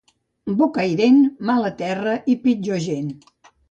Bocairent, 0.61 1.21
mala 1.51 1.71
terra 1.85 2.19
i 2.37 2.41
pitjor 2.49 2.85
gent. 2.91 3.19